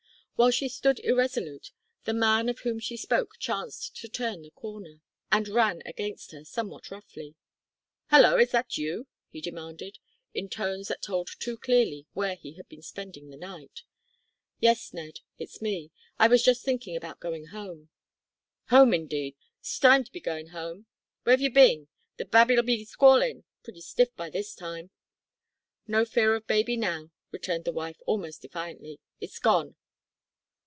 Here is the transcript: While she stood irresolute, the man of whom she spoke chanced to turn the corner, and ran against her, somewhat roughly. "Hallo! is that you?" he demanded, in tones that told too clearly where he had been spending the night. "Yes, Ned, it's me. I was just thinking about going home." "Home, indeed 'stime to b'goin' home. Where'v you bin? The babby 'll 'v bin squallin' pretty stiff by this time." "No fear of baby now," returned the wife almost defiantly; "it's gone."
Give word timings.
While 0.37 0.49
she 0.49 0.69
stood 0.69 0.97
irresolute, 1.01 1.69
the 2.05 2.15
man 2.15 2.49
of 2.49 2.61
whom 2.61 2.79
she 2.79 2.97
spoke 2.97 3.35
chanced 3.37 3.95
to 3.97 4.07
turn 4.09 4.41
the 4.41 4.49
corner, 4.49 5.01
and 5.31 5.47
ran 5.47 5.83
against 5.85 6.31
her, 6.31 6.43
somewhat 6.43 6.89
roughly. 6.89 7.35
"Hallo! 8.07 8.39
is 8.39 8.49
that 8.49 8.75
you?" 8.75 9.05
he 9.29 9.39
demanded, 9.39 9.99
in 10.33 10.49
tones 10.49 10.87
that 10.87 11.03
told 11.03 11.29
too 11.39 11.59
clearly 11.59 12.07
where 12.13 12.33
he 12.33 12.53
had 12.53 12.67
been 12.67 12.81
spending 12.81 13.29
the 13.29 13.37
night. 13.37 13.83
"Yes, 14.59 14.91
Ned, 14.95 15.19
it's 15.37 15.61
me. 15.61 15.91
I 16.17 16.27
was 16.27 16.41
just 16.41 16.65
thinking 16.65 16.95
about 16.97 17.19
going 17.19 17.49
home." 17.49 17.89
"Home, 18.69 18.95
indeed 18.95 19.35
'stime 19.61 20.05
to 20.05 20.11
b'goin' 20.11 20.47
home. 20.47 20.87
Where'v 21.23 21.41
you 21.41 21.51
bin? 21.51 21.87
The 22.17 22.25
babby 22.25 22.55
'll 22.55 22.63
'v 22.63 22.65
bin 22.65 22.85
squallin' 22.87 23.43
pretty 23.61 23.81
stiff 23.81 24.09
by 24.15 24.31
this 24.31 24.55
time." 24.55 24.89
"No 25.85 26.03
fear 26.03 26.33
of 26.33 26.47
baby 26.47 26.77
now," 26.77 27.11
returned 27.29 27.65
the 27.65 27.71
wife 27.71 28.01
almost 28.07 28.41
defiantly; 28.41 28.99
"it's 29.19 29.37
gone." 29.37 29.75